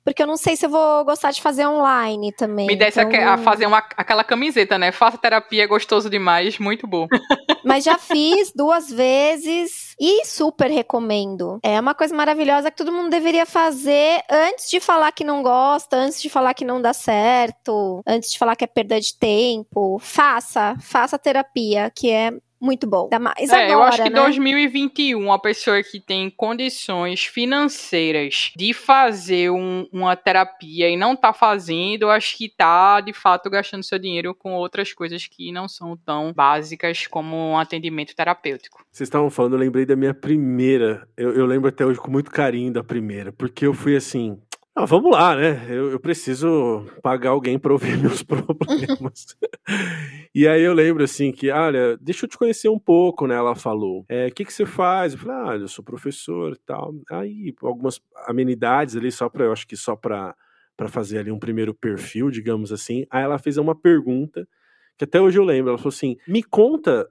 [0.04, 2.66] porque eu não sei se eu vou gostar de fazer online também.
[2.66, 3.28] Me desse então...
[3.28, 4.92] a fazer uma, aquela camiseta, né?
[4.92, 7.06] Faça terapia, é gostoso demais, muito bom.
[7.64, 11.60] Mas já fiz duas vezes e super recomendo.
[11.62, 15.96] É uma coisa maravilhosa que todo mundo deveria fazer antes de falar que não gosta,
[15.96, 19.98] antes de falar que não dá certo, antes de falar que é perda de tempo.
[20.00, 23.04] Faça, faça terapia, que é muito bom.
[23.04, 24.20] Ainda mais é, agora, eu acho que né?
[24.20, 31.32] 2021, a pessoa que tem condições financeiras de fazer um, uma terapia e não tá
[31.32, 35.68] fazendo, eu acho que tá, de fato, gastando seu dinheiro com outras coisas que não
[35.68, 38.84] são tão básicas como um atendimento terapêutico.
[38.92, 41.08] Vocês estavam falando, eu lembrei da minha primeira.
[41.16, 44.38] Eu, eu lembro até hoje com muito carinho da primeira, porque eu fui assim,
[44.74, 45.66] ah, vamos lá, né?
[45.68, 49.36] Eu, eu preciso pagar alguém para ouvir meus problemas.
[50.34, 53.34] e aí eu lembro assim que, olha, deixa eu te conhecer um pouco, né?
[53.34, 54.04] Ela falou.
[54.08, 55.12] É, o que, que você faz?
[55.12, 56.94] Eu falei, ah, eu sou professor e tal.
[57.10, 60.34] Aí, algumas amenidades ali, só para, eu acho que só para
[60.80, 63.04] para fazer ali um primeiro perfil, digamos assim.
[63.10, 64.48] Aí ela fez uma pergunta
[64.96, 65.68] que até hoje eu lembro.
[65.68, 67.06] Ela falou assim: me conta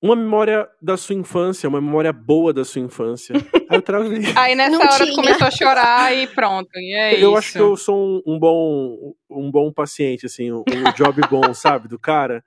[0.00, 3.34] uma memória da sua infância, uma memória boa da sua infância.
[3.68, 4.20] Aí eu travei.
[4.36, 5.14] Aí nessa Não hora tinha.
[5.14, 6.68] começou a chorar e pronto.
[6.76, 7.36] E é eu isso.
[7.36, 11.52] acho que eu sou um, um, bom um bom paciente, assim, um, um job bom,
[11.54, 12.44] sabe, do cara.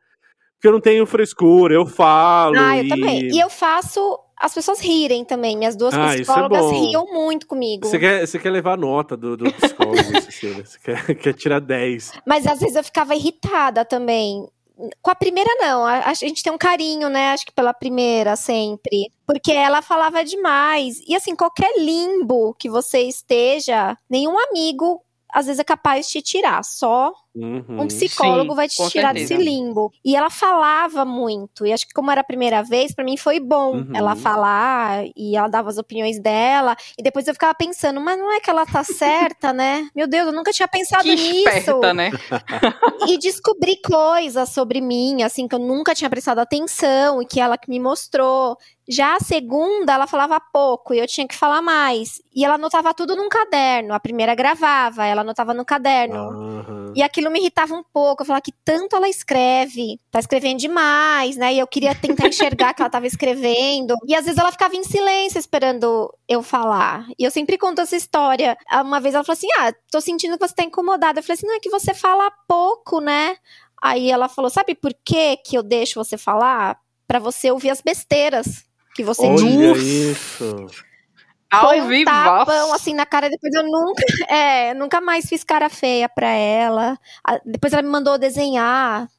[0.55, 2.55] Porque eu não tenho frescura, eu falo.
[2.57, 2.87] Ah, eu e...
[2.87, 3.27] também.
[3.31, 5.57] E eu faço as pessoas rirem também.
[5.57, 7.85] Minhas duas ah, é psicólogas é riam muito comigo.
[7.85, 10.65] Você quer, você quer levar nota do, do psicólogo, Cecília?
[10.65, 12.13] Você quer, quer tirar 10.
[12.25, 14.47] Mas às vezes eu ficava irritada também.
[15.01, 15.85] Com a primeira, não.
[15.85, 17.31] A, a, gente tem um carinho, né?
[17.31, 19.11] Acho que pela primeira, sempre.
[19.25, 20.99] Porque ela falava demais.
[21.07, 26.21] E assim, qualquer limbo que você esteja, nenhum amigo às vezes é capaz de te
[26.21, 26.63] tirar.
[26.63, 29.35] Só Uhum, um psicólogo sim, vai te tirar certeza.
[29.35, 29.91] desse limbo.
[30.03, 31.65] E ela falava muito.
[31.65, 33.91] E acho que, como era a primeira vez, para mim foi bom uhum.
[33.95, 36.75] ela falar e ela dava as opiniões dela.
[36.97, 39.87] E depois eu ficava pensando, mas não é que ela tá certa, né?
[39.95, 41.47] Meu Deus, eu nunca tinha pensado que nisso.
[41.47, 42.11] Esperta, né?
[43.07, 47.57] e descobri coisas sobre mim, assim, que eu nunca tinha prestado atenção e que ela
[47.57, 48.57] que me mostrou.
[48.91, 52.21] Já a segunda, ela falava pouco e eu tinha que falar mais.
[52.35, 53.93] E ela anotava tudo num caderno.
[53.93, 56.19] A primeira gravava, ela anotava no caderno.
[56.27, 56.91] Uhum.
[56.93, 58.21] E aquilo me irritava um pouco.
[58.21, 61.53] Eu falava que tanto ela escreve, tá escrevendo demais, né?
[61.53, 63.95] E eu queria tentar enxergar que ela tava escrevendo.
[64.05, 67.07] E às vezes ela ficava em silêncio esperando eu falar.
[67.17, 68.57] E eu sempre conto essa história.
[68.73, 71.19] Uma vez ela falou assim: Ah, tô sentindo que você tá incomodada.
[71.19, 73.37] Eu falei assim: Não, é que você fala pouco, né?
[73.81, 76.77] Aí ela falou: Sabe por que que eu deixo você falar?
[77.07, 79.83] Para você ouvir as besteiras que você Olha diz.
[79.83, 80.67] isso.
[81.51, 86.07] Ao um tapão assim na cara, depois eu nunca, é, nunca mais fiz cara feia
[86.07, 86.97] pra ela.
[87.45, 89.09] Depois ela me mandou desenhar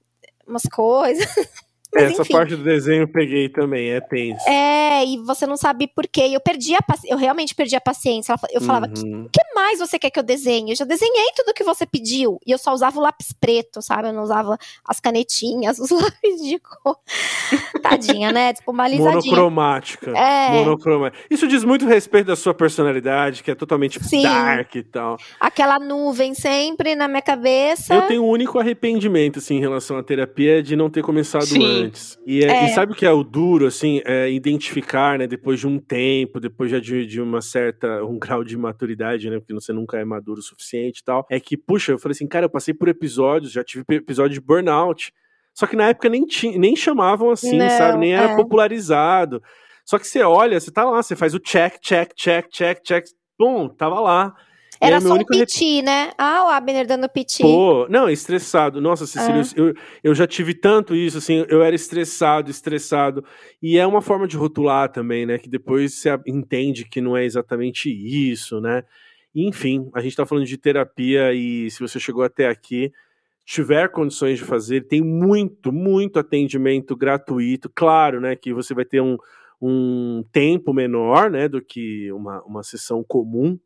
[0.46, 1.26] umas coisas.
[1.94, 2.32] Mas, Essa enfim.
[2.32, 4.48] parte do desenho eu peguei também, é tenso.
[4.48, 6.30] É, e você não sabe por quê.
[6.32, 8.34] Eu perdi a eu realmente perdi a paciência.
[8.50, 9.28] Eu falava, o uhum.
[9.30, 10.70] que, que, mais você quer que eu desenhe?
[10.70, 12.38] Eu já desenhei tudo que você pediu.
[12.46, 14.08] E eu só usava o lápis preto, sabe?
[14.08, 16.96] Eu não usava as canetinhas, os lápis de cor.
[17.82, 18.54] Tadinha, né?
[18.54, 20.12] Tipo, Monocromática.
[20.16, 20.50] É.
[20.52, 21.26] Monocromática.
[21.30, 24.22] Isso diz muito respeito da sua personalidade, que é totalmente Sim.
[24.22, 25.18] dark e tal.
[25.38, 27.94] Aquela nuvem sempre na minha cabeça.
[27.94, 31.64] Eu tenho um único arrependimento, assim, em relação à terapia, de não ter começado Sim.
[31.64, 32.18] antes antes.
[32.26, 32.64] E, é, é.
[32.66, 36.40] e, sabe o que é o duro, assim, é identificar, né, depois de um tempo,
[36.40, 40.04] depois já de, de, uma certa, um grau de maturidade, né, porque você nunca é
[40.04, 42.88] maduro o suficiente e tal, é que, puxa, eu falei assim, cara, eu passei por
[42.88, 45.12] episódios, já tive episódio de burnout,
[45.54, 48.36] só que na época nem, tinha, nem chamavam assim, Não, sabe, nem era é.
[48.36, 49.42] popularizado.
[49.84, 53.04] Só que você olha, você tá lá, você faz o check, check, check, check, check,
[53.38, 54.34] bom, tava lá.
[54.82, 56.10] Era só um piti, né?
[56.18, 57.42] Ah, o Abner dando piti.
[57.42, 58.80] Pô, não, estressado.
[58.80, 59.60] Nossa, Cecília, é.
[59.60, 63.24] eu, eu já tive tanto isso, assim, eu era estressado, estressado.
[63.62, 65.38] E é uma forma de rotular também, né?
[65.38, 68.82] Que depois você entende que não é exatamente isso, né?
[69.34, 72.92] Enfim, a gente tá falando de terapia e se você chegou até aqui,
[73.44, 77.70] tiver condições de fazer, tem muito, muito atendimento gratuito.
[77.74, 79.16] Claro, né, que você vai ter um,
[79.60, 83.58] um tempo menor, né, do que uma, uma sessão comum,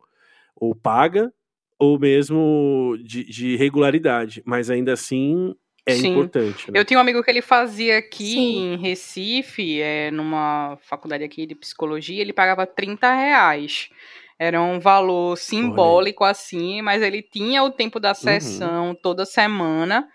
[0.56, 1.32] ou paga,
[1.78, 6.12] ou mesmo de, de regularidade, mas ainda assim é Sim.
[6.12, 6.70] importante.
[6.70, 6.80] Né?
[6.80, 8.74] Eu tinha um amigo que ele fazia aqui Sim.
[8.74, 13.88] em Recife, é, numa faculdade aqui de psicologia, ele pagava 30 reais.
[14.38, 18.14] Era um valor simbólico assim, mas ele tinha o tempo da uhum.
[18.14, 18.94] sessão uhum.
[18.94, 20.06] toda semana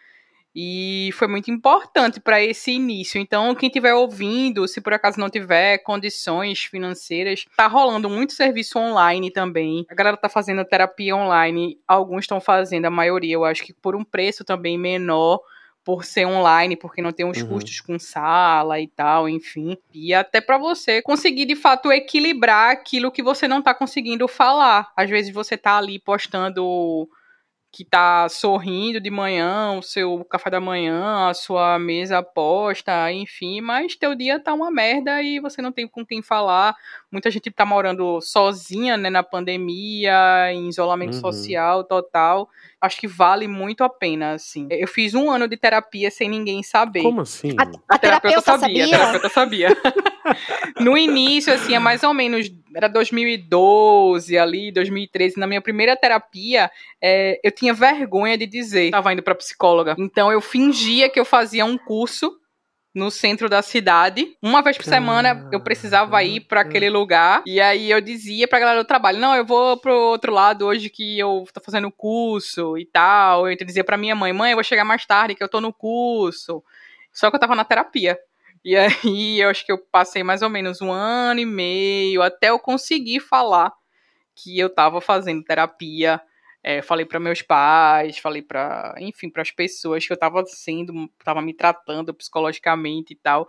[0.56, 3.20] e foi muito importante para esse início.
[3.20, 8.78] Então, quem estiver ouvindo, se por acaso não tiver condições financeiras, tá rolando muito serviço
[8.78, 9.86] online também.
[9.90, 13.96] A galera tá fazendo terapia online, alguns estão fazendo, a maioria, eu acho que por
[13.96, 15.40] um preço também menor
[15.84, 17.48] por ser online, porque não tem os uhum.
[17.48, 19.76] custos com sala e tal, enfim.
[19.94, 24.92] E até para você conseguir de fato equilibrar aquilo que você não tá conseguindo falar.
[24.96, 27.10] Às vezes você tá ali postando
[27.72, 33.62] que tá sorrindo de manhã, o seu café da manhã, a sua mesa posta, enfim,
[33.62, 36.76] mas teu dia tá uma merda e você não tem com quem falar.
[37.10, 41.22] Muita gente tá morando sozinha, né, na pandemia, em isolamento uhum.
[41.22, 42.50] social total.
[42.82, 44.68] Acho que vale muito a pena, assim.
[44.70, 47.04] Eu fiz um ano de terapia sem ninguém saber.
[47.04, 47.56] Como assim?
[47.58, 48.84] A, a, a terapeuta, terapeuta, sabia.
[48.84, 48.96] sabia.
[48.96, 49.78] A terapeuta sabia.
[50.80, 56.72] no início, assim, é mais ou menos, era 2012 ali, 2013, na minha primeira terapia,
[57.02, 59.96] é, eu tinha vergonha de dizer, tava indo pra psicóloga.
[60.00, 62.36] Então eu fingia que eu fazia um curso
[62.94, 64.36] no centro da cidade.
[64.42, 67.44] Uma vez por semana eu precisava ir para aquele lugar.
[67.46, 70.90] E aí eu dizia pra galera do trabalho: Não, eu vou pro outro lado hoje
[70.90, 73.48] que eu tô fazendo curso e tal.
[73.48, 75.72] Eu dizia pra minha mãe: Mãe, eu vou chegar mais tarde que eu tô no
[75.72, 76.64] curso.
[77.14, 78.18] Só que eu tava na terapia.
[78.66, 82.50] E aí eu acho que eu passei mais ou menos um ano e meio até
[82.50, 83.72] eu conseguir falar
[84.36, 86.22] que eu estava fazendo terapia.
[86.64, 91.10] É, falei para meus pais, falei para, enfim, para as pessoas que eu estava sendo,
[91.20, 93.48] estava me tratando psicologicamente e tal,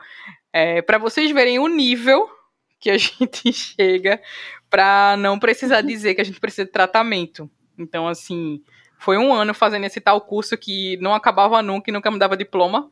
[0.52, 2.28] é, para vocês verem o nível
[2.80, 4.20] que a gente chega
[4.70, 7.50] para não precisar dizer que a gente precisa de tratamento.
[7.78, 8.62] Então, assim,
[8.98, 12.36] foi um ano fazendo esse tal curso que não acabava nunca e nunca me dava
[12.36, 12.90] diploma.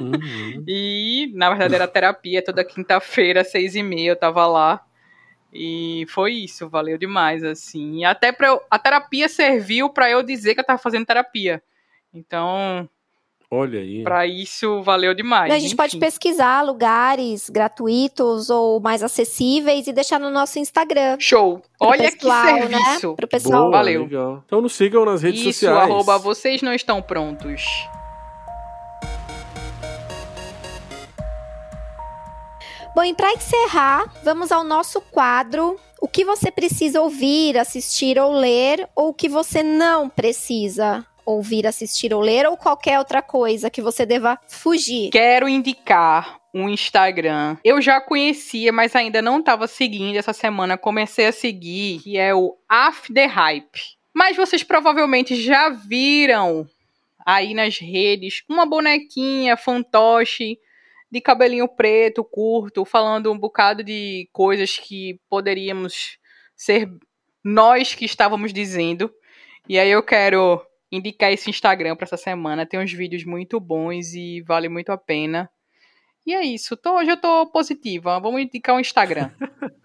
[0.00, 0.64] Uhum.
[0.66, 4.84] e, na verdade, era terapia toda quinta-feira, seis e meia, eu tava lá.
[5.52, 7.98] E foi isso, valeu demais, assim.
[8.00, 11.62] E até pra eu, a terapia serviu para eu dizer que eu tava fazendo terapia.
[12.14, 12.88] Então,
[13.52, 14.04] Olha aí.
[14.04, 15.52] Para isso valeu demais.
[15.52, 15.76] A gente enfim.
[15.76, 21.16] pode pesquisar lugares gratuitos ou mais acessíveis e deixar no nosso Instagram.
[21.18, 21.60] Show.
[21.80, 22.58] Olha pessoal, que né?
[22.60, 23.08] serviço.
[23.08, 23.14] Né?
[23.16, 23.62] Pro pessoal.
[23.62, 24.02] Boa, valeu.
[24.02, 24.44] Legal.
[24.46, 25.82] Então nos sigam nas redes isso, sociais.
[25.82, 27.64] Isso, arroba vocês não estão prontos.
[33.00, 38.30] Bom, e para encerrar, vamos ao nosso quadro o que você precisa ouvir, assistir ou
[38.30, 43.70] ler, ou o que você não precisa ouvir, assistir ou ler, ou qualquer outra coisa
[43.70, 45.08] que você deva fugir?
[45.08, 47.56] Quero indicar um Instagram.
[47.64, 50.18] Eu já conhecia, mas ainda não estava seguindo.
[50.18, 53.80] Essa semana comecei a seguir, que é o After Hype.
[54.14, 56.68] Mas vocês provavelmente já viram
[57.24, 60.58] aí nas redes uma bonequinha fantoche
[61.10, 66.18] de cabelinho preto, curto, falando um bocado de coisas que poderíamos
[66.56, 66.88] ser
[67.42, 69.12] nós que estávamos dizendo.
[69.68, 72.66] E aí eu quero indicar esse Instagram para essa semana.
[72.66, 75.50] Tem uns vídeos muito bons e vale muito a pena.
[76.26, 76.76] E é isso.
[76.76, 78.20] Tô, hoje eu tô positiva.
[78.20, 79.30] Vamos indicar o um Instagram.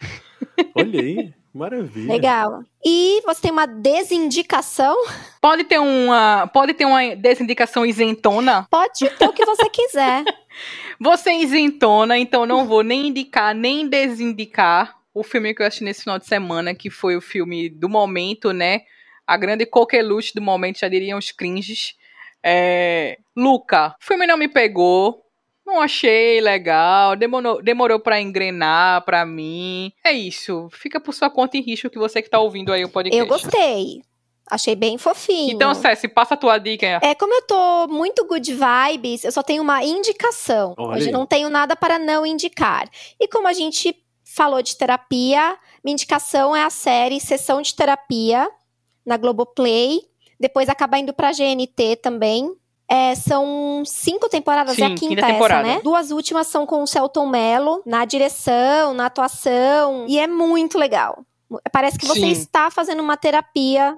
[0.76, 1.45] Olha aí.
[1.56, 2.12] Maravilha.
[2.12, 2.64] Legal.
[2.86, 4.94] E você tem uma desindicação?
[5.40, 8.68] Pode ter uma, pode ter uma desindicação isentona?
[8.70, 10.26] Pode ter o que você quiser.
[11.00, 15.86] você é isentona, então não vou nem indicar, nem desindicar o filme que eu assisti
[15.86, 18.82] nesse final de semana, que foi o filme do momento, né?
[19.26, 21.96] A grande coqueluche do momento, já diriam os cringes.
[22.44, 23.18] É...
[23.34, 25.25] Luca, o filme não me pegou,
[25.66, 29.92] não achei legal, demorou, demorou para engrenar para mim.
[30.04, 30.70] É isso.
[30.72, 33.20] Fica por sua conta e risco que você que tá ouvindo aí o podcast.
[33.20, 34.02] Eu gostei.
[34.50, 35.56] Achei bem fofinho.
[35.56, 37.00] Então, Cessi, passa a tua dica.
[37.02, 40.76] É, como eu tô muito good vibes, eu só tenho uma indicação.
[40.78, 42.88] Olha Hoje não tenho nada para não indicar.
[43.20, 48.48] E como a gente falou de terapia, minha indicação é a série Sessão de Terapia
[49.04, 50.02] na Globoplay.
[50.40, 52.56] Depois acaba indo pra GNT também.
[52.88, 55.82] É, são cinco temporadas, Sim, é a quinta, quinta essa, né?
[55.84, 61.26] Duas últimas são com o Celton Mello, na direção, na atuação, e é muito legal.
[61.72, 62.32] Parece que você Sim.
[62.32, 63.98] está fazendo uma terapia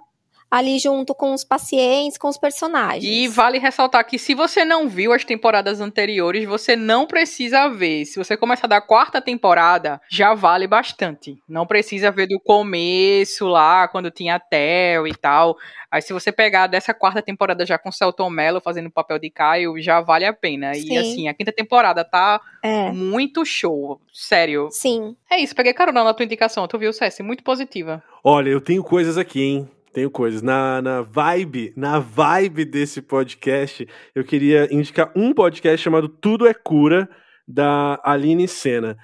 [0.50, 3.04] ali junto com os pacientes, com os personagens.
[3.04, 8.06] E vale ressaltar que se você não viu as temporadas anteriores, você não precisa ver.
[8.06, 11.38] Se você começar da quarta temporada, já vale bastante.
[11.48, 15.58] Não precisa ver do começo lá, quando tinha a Tel e tal.
[15.90, 19.18] Aí se você pegar dessa quarta temporada já com o Celton Mello fazendo o papel
[19.20, 20.74] de Caio, já vale a pena.
[20.74, 20.94] Sim.
[20.94, 22.92] E assim, a quinta temporada tá é.
[22.92, 24.00] muito show.
[24.12, 24.68] Sério.
[24.72, 25.16] Sim.
[25.30, 26.68] É isso, peguei carona na tua indicação.
[26.68, 27.24] Tu viu, Cessi?
[27.24, 28.04] Muito positiva.
[28.24, 29.70] Olha, eu tenho coisas aqui, hein?
[29.98, 30.44] Tenho coisas.
[30.44, 36.54] Na, na vibe, na vibe desse podcast, eu queria indicar um podcast chamado Tudo é
[36.54, 37.10] Cura,
[37.48, 38.96] da Aline Sena.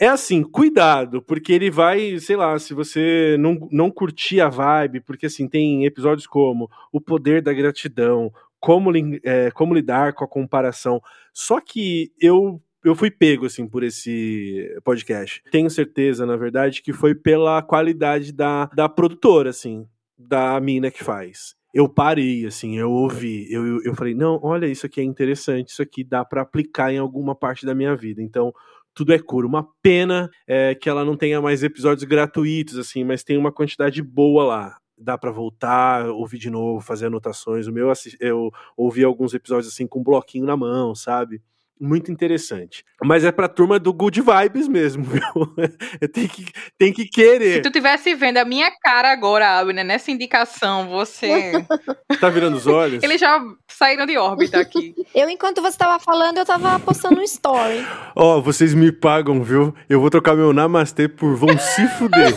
[0.00, 5.02] É assim, cuidado, porque ele vai, sei lá, se você não, não curtir a vibe,
[5.02, 8.90] porque assim, tem episódios como O Poder da Gratidão, como,
[9.22, 11.00] é, como lidar com a comparação.
[11.32, 15.42] Só que eu eu fui pego assim por esse podcast.
[15.50, 19.86] Tenho certeza, na verdade, que foi pela qualidade da, da produtora, assim
[20.18, 21.54] da mina que faz.
[21.72, 25.82] Eu parei, assim, eu ouvi, eu, eu falei, não, olha, isso aqui é interessante, isso
[25.82, 28.22] aqui dá para aplicar em alguma parte da minha vida.
[28.22, 28.52] Então,
[28.94, 29.46] tudo é cura.
[29.46, 34.00] Uma pena é, que ela não tenha mais episódios gratuitos, assim, mas tem uma quantidade
[34.00, 34.78] boa lá.
[34.96, 37.66] Dá para voltar, ouvir de novo, fazer anotações.
[37.66, 41.42] O meu, eu ouvi alguns episódios assim com um bloquinho na mão, sabe?
[41.80, 42.84] Muito interessante.
[43.02, 45.22] Mas é pra turma do Good Vibes mesmo, viu?
[46.12, 46.46] tem, que,
[46.78, 47.54] tem que querer.
[47.54, 51.52] Se tu tivesse vendo a minha cara agora, Abner, nessa indicação, você.
[52.20, 53.02] tá virando os olhos?
[53.02, 54.94] Eles já saíram de órbita aqui.
[55.14, 57.84] eu, enquanto você tava falando, eu tava postando um story.
[58.14, 59.74] Ó, oh, vocês me pagam, viu?
[59.88, 62.32] Eu vou trocar meu namastê por vão se fuder.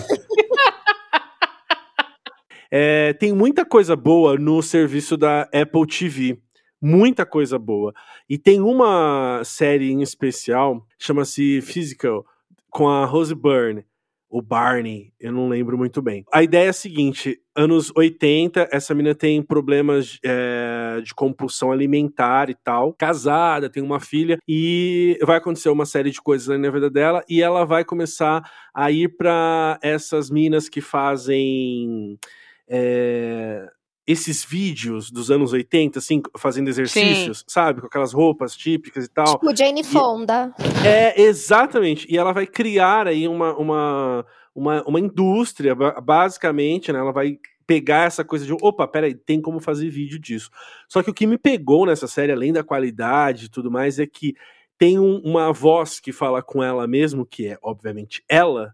[2.70, 6.38] É, tem muita coisa boa no serviço da Apple TV
[6.82, 7.94] muita coisa boa.
[8.30, 12.26] E tem uma série em especial, chama-se Physical,
[12.70, 13.86] com a Rose Byrne.
[14.30, 16.26] O Barney, eu não lembro muito bem.
[16.34, 22.50] A ideia é a seguinte: anos 80, essa menina tem problemas é, de compulsão alimentar
[22.50, 22.94] e tal.
[22.94, 27.42] Casada, tem uma filha, e vai acontecer uma série de coisas na vida dela, e
[27.42, 28.44] ela vai começar
[28.76, 32.20] a ir para essas minas que fazem.
[32.68, 33.66] É,
[34.08, 37.44] esses vídeos dos anos 80, assim, fazendo exercícios, Sim.
[37.50, 37.82] sabe?
[37.82, 39.38] Com aquelas roupas típicas e tal.
[39.38, 40.54] Tipo Jane Fonda.
[40.82, 42.08] E, é, exatamente.
[42.10, 47.00] E ela vai criar aí uma, uma, uma, uma indústria, basicamente, né?
[47.00, 47.38] Ela vai
[47.68, 50.50] pegar essa coisa de, opa, peraí, tem como fazer vídeo disso.
[50.88, 54.08] Só que o que me pegou nessa série, além da qualidade e tudo mais, é
[54.08, 54.34] que
[54.78, 58.74] tem um, uma voz que fala com ela mesmo, que é, obviamente, ela,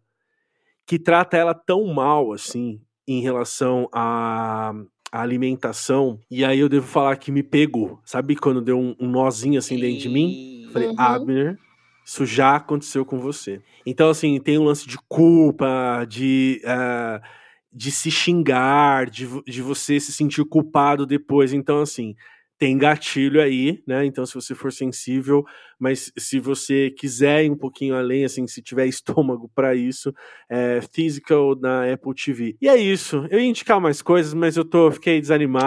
[0.86, 4.74] que trata ela tão mal, assim, em relação a
[5.14, 8.00] a alimentação, e aí eu devo falar que me pegou.
[8.04, 10.68] Sabe quando deu um, um nozinho assim dentro de mim?
[10.74, 10.96] Falei, uhum.
[10.98, 11.60] Abner,
[12.04, 13.62] isso já aconteceu com você.
[13.86, 16.60] Então, assim, tem um lance de culpa, de.
[16.66, 17.44] Uh,
[17.76, 21.54] de se xingar, de, de você se sentir culpado depois.
[21.54, 22.16] Então, assim,
[22.64, 24.06] tem gatilho aí, né?
[24.06, 25.44] Então, se você for sensível,
[25.78, 30.14] mas se você quiser ir um pouquinho além, assim, se tiver estômago para isso,
[30.50, 32.56] é Physical na Apple TV.
[32.62, 33.28] E é isso.
[33.30, 35.66] Eu ia indicar mais coisas, mas eu tô, fiquei desanimado.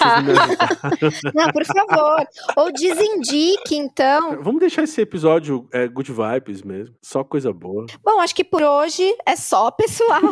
[0.00, 0.22] Ah.
[0.22, 2.24] não, não, por favor.
[2.58, 4.40] Ou desindique, então.
[4.40, 6.94] Vamos deixar esse episódio é, good vibes mesmo.
[7.02, 7.86] Só coisa boa.
[8.04, 10.22] Bom, acho que por hoje é só, pessoal.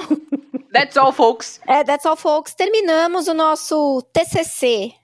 [0.73, 1.61] That's all, folks.
[1.67, 2.55] É, that's all, folks.
[2.55, 4.95] Terminamos o nosso TCC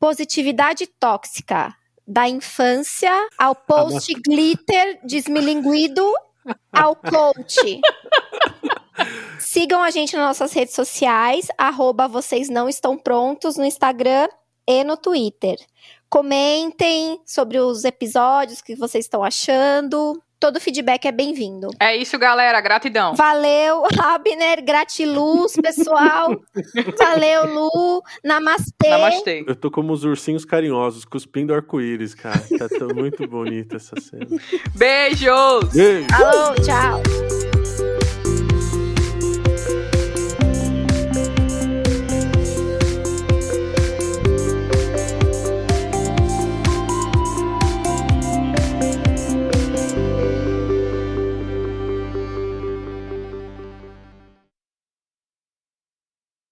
[0.00, 1.76] positividade tóxica
[2.08, 6.04] da infância ao post glitter desmilinguido
[6.72, 7.80] ao coach.
[9.38, 14.28] Sigam a gente nas nossas redes sociais, arroba vocês não estão prontos no Instagram
[14.66, 15.56] e no Twitter.
[16.08, 20.20] Comentem sobre os episódios que vocês estão achando.
[20.40, 21.68] Todo feedback é bem-vindo.
[21.78, 22.58] É isso, galera.
[22.60, 23.14] Gratidão.
[23.14, 24.64] Valeu, Abner.
[24.64, 26.40] Gratiluz, pessoal.
[26.98, 28.02] Valeu, Lu.
[28.24, 28.88] Namastê.
[28.88, 29.44] Namastê.
[29.46, 32.40] Eu tô como os ursinhos carinhosos, cuspindo arco-íris, cara.
[32.58, 34.26] Tá tão muito bonita essa cena.
[34.74, 35.68] Beijos!
[35.74, 36.06] Beijo!
[36.14, 37.59] Alô, tchau.